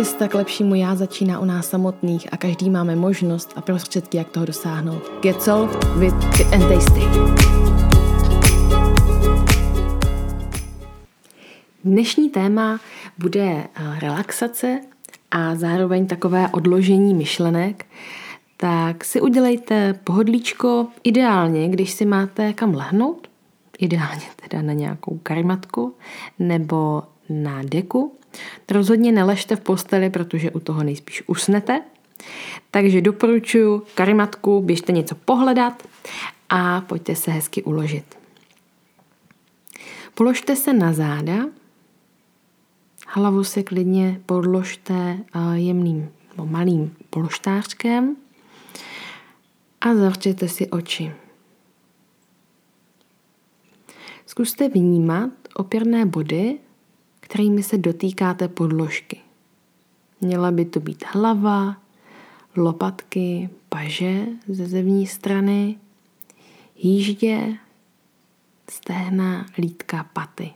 [0.00, 4.28] Cesta k lepšímu já začíná u nás samotných a každý máme možnost a prostředky, jak
[4.28, 5.02] toho dosáhnout.
[5.22, 7.00] Get Solved with Fit and Tasty.
[11.84, 12.80] Dnešní téma
[13.18, 13.68] bude eh,
[14.00, 14.80] relaxace
[15.30, 17.86] a zároveň takové odložení myšlenek,
[18.56, 23.28] tak si udělejte pohodlíčko ideálně, když si máte kam lehnout,
[23.78, 25.94] ideálně teda na nějakou karimatku
[26.38, 28.19] nebo na deku.
[28.70, 31.82] Rozhodně neležte v posteli, protože u toho nejspíš usnete.
[32.70, 35.88] Takže doporučuji karimatku, běžte něco pohledat
[36.48, 38.18] a pojďte se hezky uložit.
[40.14, 41.46] Položte se na záda,
[43.06, 45.18] hlavu si klidně podložte
[45.54, 48.16] jemným nebo malým polštářkem
[49.80, 51.12] a zavřete si oči.
[54.26, 56.58] Zkuste vnímat opěrné body,
[57.30, 59.20] kterými se dotýkáte podložky.
[60.20, 61.76] Měla by to být hlava,
[62.56, 65.76] lopatky, paže ze zevní strany,
[66.76, 67.56] jíždě,
[68.70, 70.50] stehna, lítka, paty.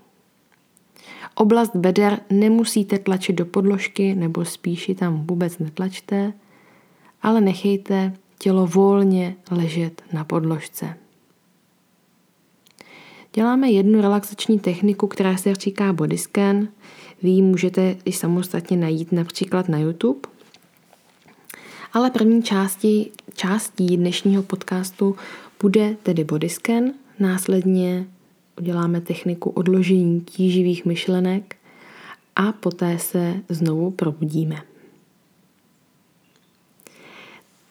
[1.35, 6.33] Oblast beder nemusíte tlačit do podložky nebo spíš tam vůbec netlačte,
[7.23, 10.97] ale nechejte tělo volně ležet na podložce.
[13.35, 16.69] Děláme jednu relaxační techniku, která se říká body scan.
[17.23, 20.21] Vy ji můžete i samostatně najít například na YouTube.
[21.93, 25.17] Ale první části, částí dnešního podcastu
[25.61, 26.85] bude tedy body scan.
[27.19, 28.07] Následně
[28.59, 31.57] uděláme techniku odložení tíživých myšlenek
[32.37, 34.63] a poté se znovu probudíme.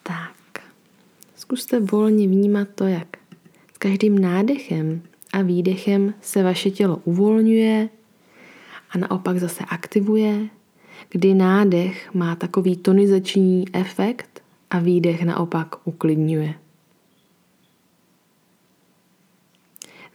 [0.02, 0.62] Tak,
[1.36, 3.16] zkuste volně vnímat to, jak
[3.74, 5.02] s každým nádechem
[5.34, 7.88] a výdechem se vaše tělo uvolňuje
[8.90, 10.48] a naopak zase aktivuje,
[11.08, 16.54] kdy nádech má takový tonizační efekt a výdech naopak uklidňuje.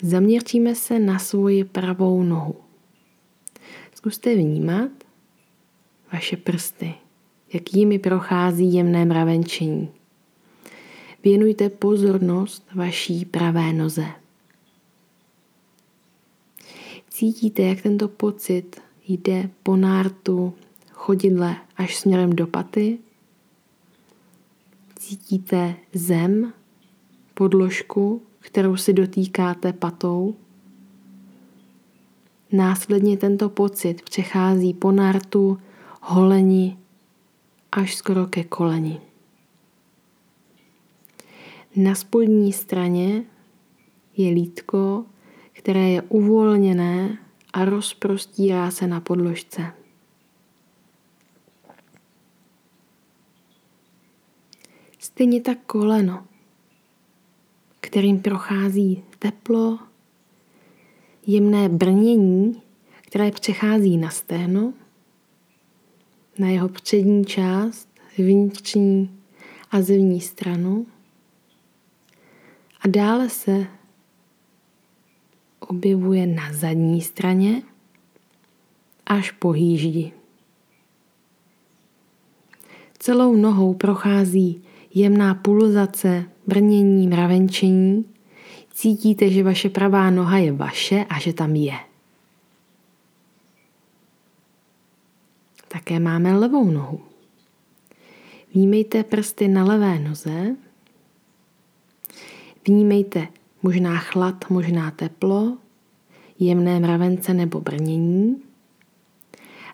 [0.02, 2.56] Zaměříme se na svoji pravou nohu.
[3.96, 4.91] Zkuste vnímat
[6.13, 6.94] vaše prsty,
[7.53, 9.90] jak jimi prochází jemné mravenčení.
[11.24, 14.19] Věnujte pozornost vaší pravé noze.
[17.19, 20.53] Cítíte, jak tento pocit jde po nártu
[20.91, 23.00] chodidle až směrem do paty?
[24.96, 26.53] Cítíte zem,
[27.34, 30.35] podložku, kterou si dotýkáte patou?
[32.52, 35.58] Následně tento pocit přechází po nártu,
[36.02, 36.78] holeni
[37.72, 39.02] až skoro ke koleni.
[41.75, 43.24] Na spodní straně
[44.18, 45.06] je lítko,
[45.59, 47.18] které je uvolněné
[47.53, 49.74] a rozprostírá se na podložce.
[55.00, 56.28] Stejně tak koleno,
[57.80, 59.80] kterým prochází teplo,
[61.28, 62.62] jemné brnění,
[63.02, 64.74] které přechází na stehno,
[66.38, 69.20] na jeho přední část, vnitřní
[69.72, 70.88] a zevní stranu
[72.81, 73.78] a dále se
[75.69, 77.62] objevuje na zadní straně
[79.06, 80.12] až po hýždi.
[83.00, 84.63] Celou nohou prochází
[84.94, 88.06] jemná pulzace, brnění, mravenčení.
[88.74, 91.78] Cítíte, že vaše pravá noha je vaše a že tam je.
[95.68, 97.02] Také máme levou nohu.
[98.53, 100.56] Vnímejte prsty na levé noze.
[102.68, 103.28] Vnímejte
[103.62, 105.58] možná chlad, možná teplo,
[106.40, 108.42] jemné mravence nebo brnění.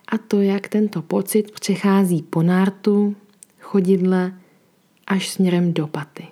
[0.08, 3.16] A to, jak tento pocit přechází po nártu,
[3.60, 4.40] chodidle
[5.08, 6.28] až směrem do paty.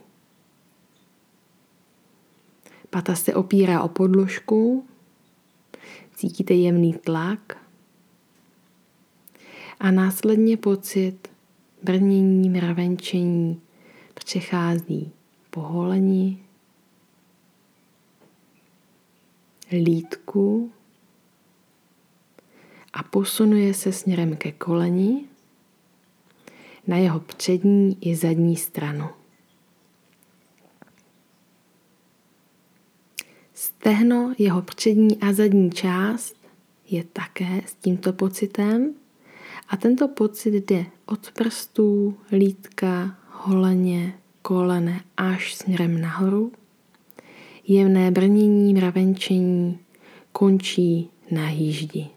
[2.90, 4.86] Pata se opírá o podložku,
[6.16, 7.58] cítíte jemný tlak
[9.80, 11.28] a následně pocit
[11.84, 13.62] brnění, mravenčení
[14.14, 15.12] přechází
[15.50, 16.43] po holení,
[19.74, 20.72] lítku
[22.94, 25.26] a posunuje se směrem ke koleni
[26.88, 29.10] na jeho přední i zadní stranu.
[33.54, 36.36] Stehno, jeho přední a zadní část
[36.90, 38.94] je také s tímto pocitem
[39.70, 46.52] a tento pocit jde od prstů, lítka, holeně, kolene až směrem nahoru
[47.68, 49.80] Jemné brnění, mravenčení
[50.32, 52.10] končí na jíždi.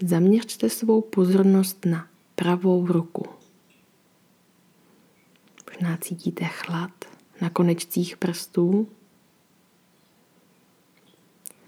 [0.00, 3.26] Zaměřte svou pozornost na pravou ruku.
[5.70, 6.90] Možná cítíte chlad
[7.40, 8.88] na konečcích prstů.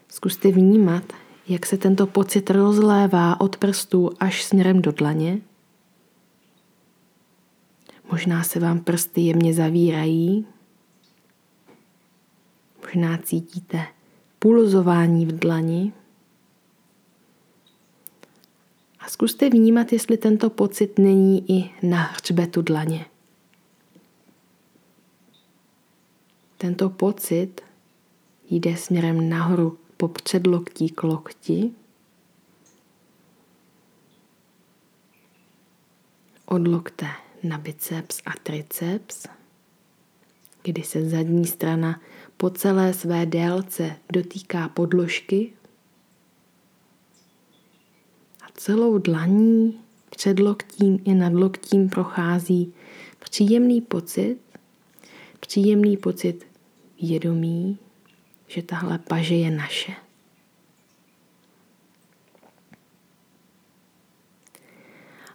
[0.08, 1.12] Zkuste vnímat,
[1.48, 5.40] jak se tento pocit rozlévá od prstů až směrem do dlaně.
[8.12, 10.46] Možná se vám prsty jemně zavírají.
[12.82, 13.86] Možná cítíte
[14.38, 15.92] pulzování v dlani.
[18.98, 23.06] A zkuste vnímat, jestli tento pocit není i na hřbetu dlaně.
[26.58, 27.60] Tento pocit
[28.50, 31.70] jde směrem nahoru po předloktí k lokti.
[36.46, 39.26] Od lokte na biceps a triceps,
[40.62, 42.00] kdy se zadní strana
[42.36, 45.52] po celé své délce dotýká podložky
[48.42, 49.80] a celou dlaní
[50.10, 52.74] před loktím i nad loktím prochází
[53.18, 54.38] příjemný pocit,
[55.40, 56.46] příjemný pocit
[57.02, 57.78] vědomí,
[58.46, 59.92] že tahle paže je naše.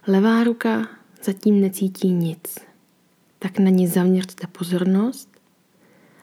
[0.06, 2.58] Levá ruka zatím necítí nic,
[3.38, 5.28] tak na ní zaměřte pozornost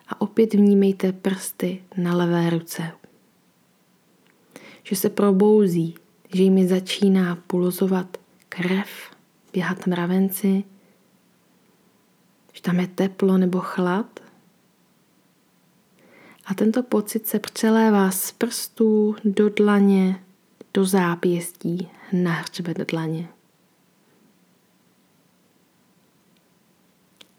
[0.08, 2.92] a opět vnímejte prsty na levé ruce.
[4.82, 5.94] Že se probouzí,
[6.34, 8.16] že jimi začíná pulzovat
[8.48, 8.88] krev,
[9.52, 10.64] běhat mravenci,
[12.52, 14.20] že tam je teplo nebo chlad.
[16.46, 20.24] A tento pocit se přelévá z prstů do dlaně,
[20.74, 23.28] do zápěstí, na hřbet dlaně.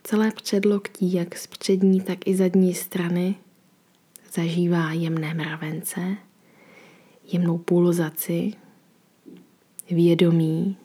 [0.07, 3.35] Celé předloktí, jak z přední, tak i zadní strany,
[4.33, 6.17] zažívá jemné mravence,
[7.23, 8.53] jemnou pulzaci,
[9.91, 10.77] vědomí,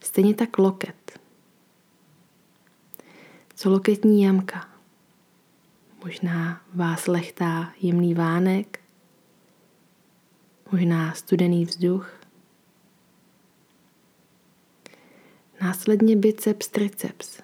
[0.00, 1.18] stejně tak loket.
[3.54, 4.68] Co loketní jamka?
[6.04, 8.80] Možná vás lechtá jemný vánek,
[10.72, 12.25] možná studený vzduch,
[15.60, 17.40] Následně biceps, triceps.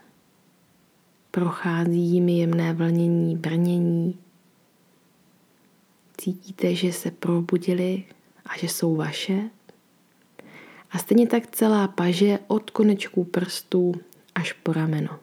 [1.31, 4.19] Prochází jimi jemné vlnění, brnění.
[6.19, 8.05] Cítíte, že se probudili
[8.47, 9.50] a že jsou vaše.
[10.91, 13.94] A stejně tak celá paže od konečků prstů
[14.35, 15.19] až po rameno.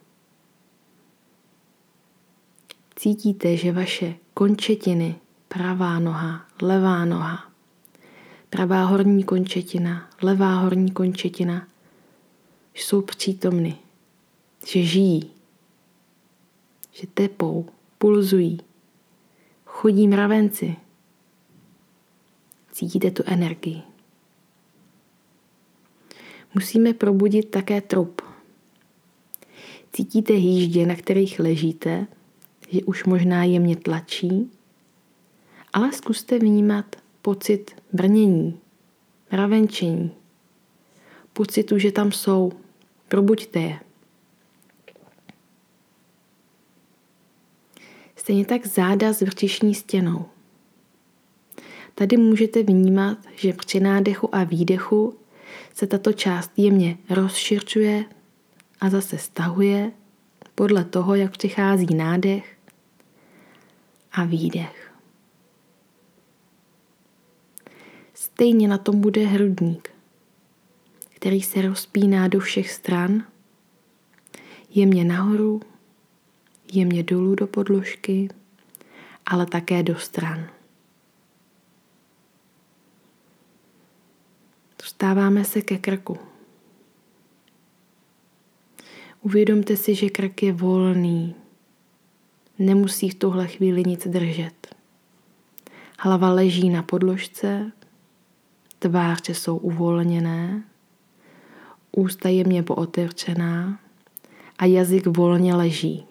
[2.96, 5.16] Cítíte, že vaše končetiny,
[5.48, 7.52] pravá noha, levá noha,
[8.50, 11.69] pravá horní končetina, levá horní končetina
[12.84, 13.78] jsou přítomny,
[14.68, 15.32] že žijí,
[16.92, 17.66] že tepou,
[17.98, 18.60] pulzují,
[19.66, 20.76] chodí mravenci.
[22.72, 23.82] Cítíte tu energii.
[26.54, 28.22] Musíme probudit také trup.
[29.94, 32.08] Cítíte hýždě, na kterých ležíte,
[32.70, 34.52] že už možná jemně tlačí,
[35.74, 38.60] ale zkuste vnímat pocit brnění,
[39.32, 40.12] mravenčení,
[41.34, 42.52] pocitu, že tam jsou,
[43.10, 43.80] Probuďte je.
[48.16, 50.26] Stejně tak záda s vrčišní stěnou.
[51.96, 55.18] Tady můžete vnímat, že při nádechu a výdechu
[55.74, 58.06] se tato část jemně rozširčuje
[58.82, 59.92] a zase stahuje
[60.56, 62.58] podle toho, jak přichází nádech
[64.12, 64.94] a výdech.
[68.14, 69.89] Stejně na tom bude hrudník
[71.20, 73.24] který se rozpíná do všech stran,
[74.70, 75.62] jemně nahoru,
[76.74, 78.30] jemně dolů do podložky,
[79.26, 80.50] ale také do stran.
[84.84, 86.18] Dostáváme se ke krku.
[89.22, 91.36] Uvědomte si, že krk je volný.
[92.60, 94.76] Nemusí v tuhle chvíli nic držet.
[96.00, 97.72] Hlava leží na podložce,
[98.80, 100.69] tváře jsou uvolněné
[101.92, 103.80] ústa jemně pootevřená
[104.58, 106.06] a jazyk volně leží.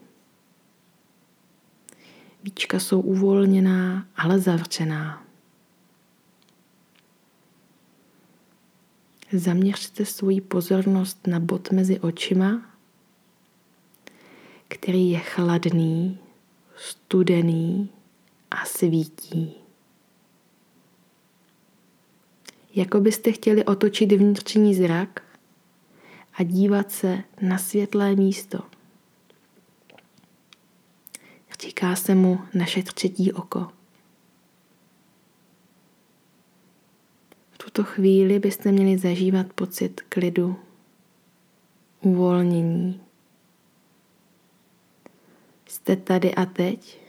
[2.42, 5.24] Víčka jsou uvolněná, ale zavřená.
[9.32, 12.62] Zaměřte svoji pozornost na bod mezi očima,
[14.68, 16.18] který je chladný,
[16.76, 17.88] studený
[18.50, 19.54] a svítí.
[22.74, 25.27] Jako byste chtěli otočit vnitřní zrak
[26.38, 28.58] a dívat se na světlé místo.
[31.60, 33.68] Říká se mu naše třetí oko.
[37.50, 40.56] V tuto chvíli byste měli zažívat pocit klidu,
[42.00, 43.00] uvolnění.
[45.66, 47.00] Jste tady a teď.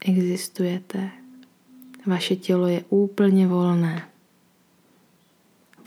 [0.00, 1.10] Existujete.
[2.06, 4.09] Vaše tělo je úplně volné.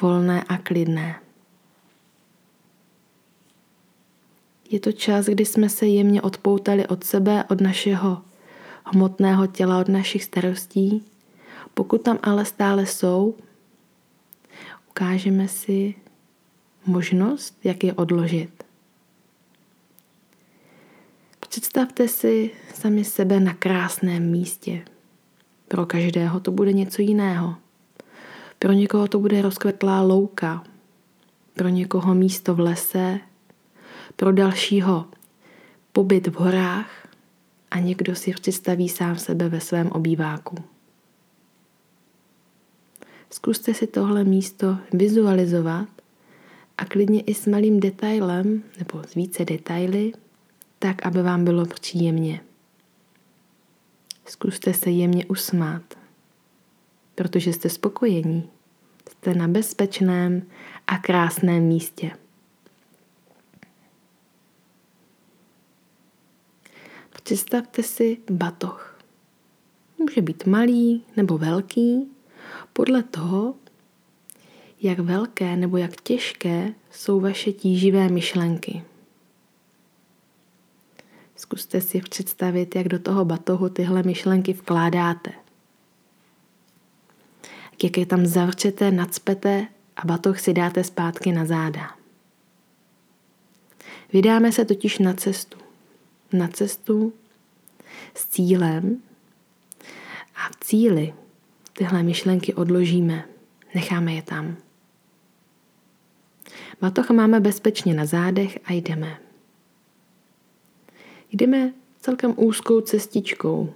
[0.03, 1.19] Volné a klidné.
[4.69, 8.21] Je to čas, kdy jsme se jemně odpoutali od sebe, od našeho
[8.83, 11.05] hmotného těla, od našich starostí.
[11.73, 13.35] Pokud tam ale stále jsou,
[14.89, 15.95] ukážeme si
[16.85, 18.63] možnost, jak je odložit.
[21.39, 24.85] Představte si sami sebe na krásném místě.
[25.67, 27.62] Pro každého to bude něco jiného.
[28.63, 30.63] Pro někoho to bude rozkvetlá louka,
[31.53, 33.19] pro někoho místo v lese,
[34.15, 35.05] pro dalšího
[35.91, 37.07] pobyt v horách
[37.71, 40.55] a někdo si představí sám sebe ve svém obýváku.
[43.29, 45.89] Zkuste si tohle místo vizualizovat
[46.77, 50.11] a klidně i s malým detailem nebo s více detaily,
[50.79, 52.41] tak, aby vám bylo příjemně.
[54.25, 55.83] Zkuste se jemně usmát,
[57.15, 58.52] protože jste spokojení.
[59.11, 60.47] Jste na bezpečném
[60.87, 62.11] a krásném místě.
[67.23, 68.99] Představte si batoh.
[69.97, 72.07] Může být malý nebo velký,
[72.73, 73.55] podle toho,
[74.81, 78.83] jak velké nebo jak těžké jsou vaše tíživé myšlenky.
[81.35, 85.42] Zkuste si představit, jak do toho batohu tyhle myšlenky vkládáte.
[87.83, 91.95] Jak je tam zavřete, nadspete a batoh si dáte zpátky na záda.
[94.13, 95.57] Vydáme se totiž na cestu.
[96.33, 97.13] Na cestu
[98.15, 99.01] s cílem
[100.35, 101.13] a v cíli
[101.73, 103.25] tyhle myšlenky odložíme,
[103.75, 104.57] necháme je tam.
[106.81, 109.19] Batoh máme bezpečně na zádech a jdeme.
[111.31, 113.73] Jdeme celkem úzkou cestičkou.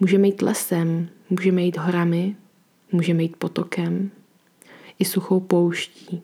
[0.00, 2.36] Můžeme jít lesem, můžeme jít horami,
[2.92, 4.10] můžeme jít potokem
[4.98, 6.22] i suchou pouští.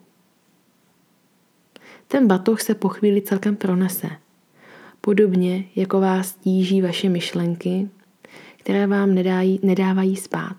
[2.09, 4.11] Ten batoh se po chvíli celkem pronese.
[5.01, 7.89] Podobně jako vás tíží vaše myšlenky,
[8.57, 10.57] které vám nedají, nedávají spát.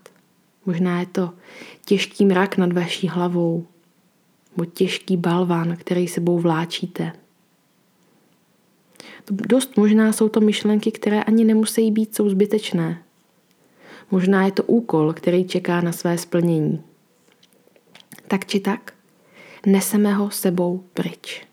[0.65, 1.33] Možná je to
[1.85, 3.67] těžký mrak nad vaší hlavou,
[4.57, 7.13] nebo těžký balvan, který sebou vláčíte–
[9.31, 13.03] Dost možná jsou to myšlenky, které ani nemusí být, jsou zbytečné.
[14.11, 16.83] Možná je to úkol, který čeká na své splnění.
[18.27, 18.93] Tak či tak,
[19.65, 21.47] neseme ho sebou pryč.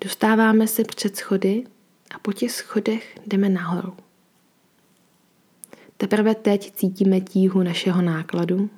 [0.00, 1.64] Dostáváme se před schody
[2.14, 3.96] a po těch schodech jdeme nahoru.
[5.96, 8.70] Teprve teď cítíme tíhu našeho nákladu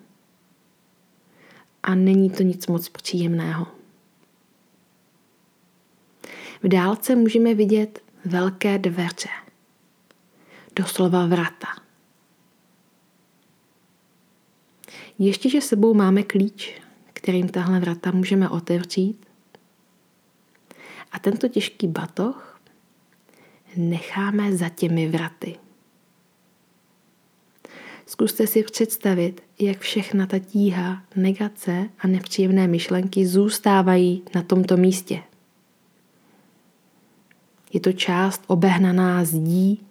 [1.82, 3.66] a není to nic moc příjemného.
[6.62, 9.28] V dálce můžeme vidět velké dveře,
[10.80, 11.68] doslova vrata.
[15.18, 16.80] Ještě, že sebou máme klíč,
[17.12, 19.26] kterým tahle vrata můžeme otevřít.
[21.12, 22.60] A tento těžký batoh
[23.76, 25.58] necháme za těmi vraty.
[28.06, 35.22] Zkuste si představit, jak všechna ta tíha, negace a nepříjemné myšlenky zůstávají na tomto místě.
[37.72, 39.89] Je to část obehnaná zdí.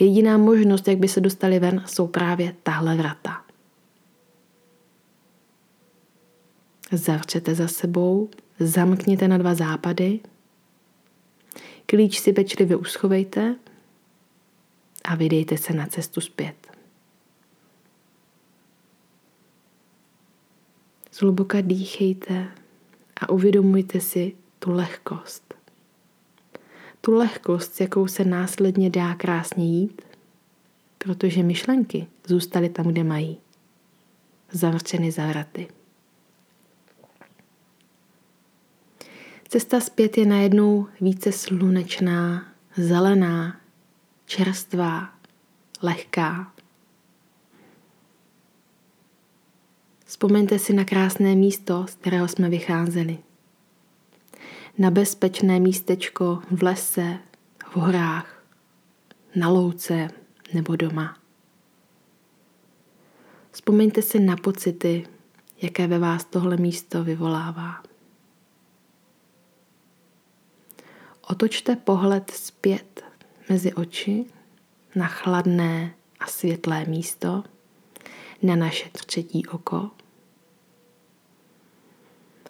[0.00, 3.44] Jediná možnost, jak by se dostali ven, jsou právě tahle vrata.
[6.92, 8.30] Zavřete za sebou,
[8.60, 10.20] zamkněte na dva západy,
[11.86, 13.56] klíč si pečlivě uschovejte
[15.04, 16.72] a vydejte se na cestu zpět.
[21.12, 22.48] Zhluboka dýchejte
[23.20, 25.54] a uvědomujte si tu lehkost
[27.04, 30.02] tu lehkost, s jakou se následně dá krásně jít,
[30.98, 33.38] protože myšlenky zůstaly tam, kde mají,
[34.52, 35.68] zavřeny za vraty.
[39.48, 43.60] Cesta zpět je najednou více slunečná, zelená,
[44.26, 45.12] čerstvá,
[45.82, 46.52] lehká.
[50.04, 53.18] Vzpomeňte si na krásné místo, z kterého jsme vycházeli
[54.78, 57.18] na bezpečné místečko v lese,
[57.64, 58.44] v horách,
[59.36, 60.08] na louce
[60.54, 61.18] nebo doma.
[63.50, 65.06] Vzpomeňte si na pocity,
[65.62, 67.82] jaké ve vás tohle místo vyvolává.
[71.28, 73.04] Otočte pohled zpět
[73.48, 74.24] mezi oči,
[74.94, 77.44] na chladné a světlé místo,
[78.42, 79.90] na naše třetí oko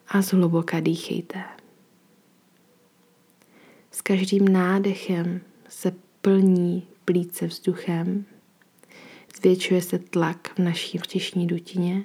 [0.09, 1.62] a zhluboka dýchejte.
[4.02, 8.25] S každým nádechem se plní plíce vzduchem,
[9.37, 12.04] zvětšuje se tlak v naší vřišní dutině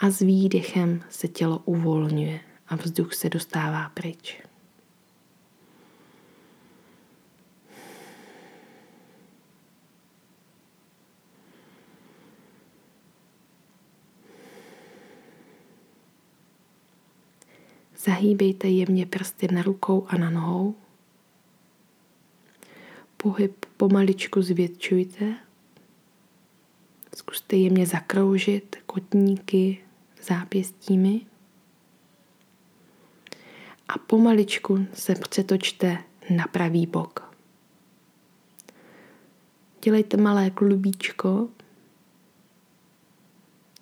[0.00, 4.40] a s výdechem se tělo uvolňuje a vzduch se dostává pryč.
[18.08, 20.74] Zahýbejte jemně prsty na rukou a na nohou.
[23.16, 25.34] Pohyb pomaličku zvětšujte.
[27.16, 29.84] Zkuste jemně zakroužit kotníky
[30.22, 31.20] zápěstími.
[33.88, 35.98] A pomaličku se přetočte
[36.36, 37.34] na pravý bok.
[39.84, 41.48] Dělejte malé klubíčko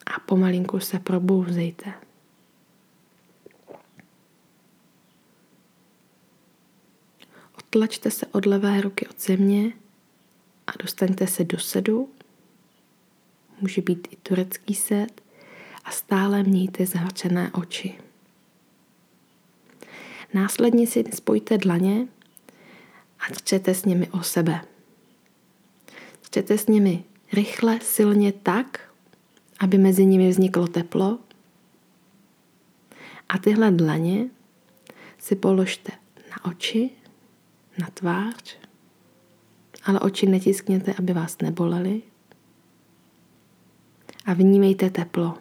[0.07, 2.06] a pomalinku se probouzejte.
[7.77, 9.73] Odtlačte se od levé ruky od země
[10.67, 12.11] a dostaňte se do sedu.
[13.61, 15.21] Může být i turecký sed
[15.85, 17.99] a stále mějte zavřené oči.
[20.35, 22.09] Následně si spojte dlaně
[23.21, 24.61] a třete s nimi o sebe.
[26.31, 28.95] Třete s nimi rychle, silně tak,
[29.61, 31.19] aby mezi nimi vzniklo teplo.
[33.29, 34.29] A tyhle dlaně
[35.19, 35.93] si položte
[36.31, 36.91] na oči
[37.79, 38.59] na tvář,
[39.85, 42.03] ale oči netiskněte, aby vás nebolely.
[44.27, 45.35] A vnímejte teplo.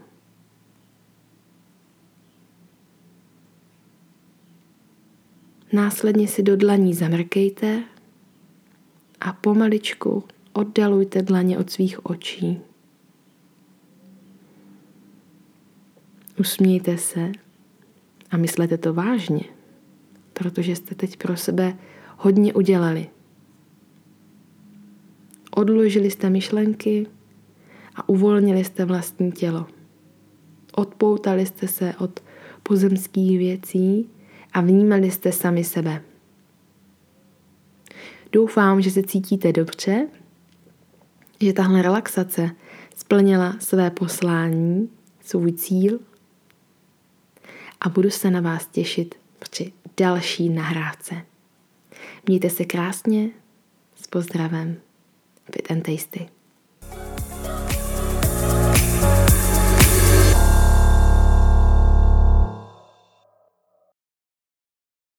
[5.74, 7.84] Následně si do dlaní zamrkejte
[9.22, 12.60] a pomaličku oddalujte dlaně od svých očí.
[16.40, 17.32] Usmějte se
[18.32, 19.42] a myslete to vážně,
[20.34, 21.78] protože jste teď pro sebe
[22.18, 23.10] hodně udělali.
[25.52, 27.08] Odložili jste myšlenky
[27.96, 29.66] a uvolnili jste vlastní tělo.
[30.74, 32.20] Odpoutali jste se od
[32.64, 34.10] pozemských věcí
[34.54, 36.02] a vnímali jste sami sebe.
[38.32, 40.08] Doufám, že se cítíte dobře,
[41.42, 42.50] že tahle relaxace
[42.96, 44.90] splnila své poslání,
[45.22, 46.00] svůj cíl
[47.82, 51.16] a budu se na vás těšit při další nahrávce.
[52.28, 53.30] Mějte se krásně,
[53.96, 54.82] s pozdravem,
[55.54, 56.30] fit and tasty.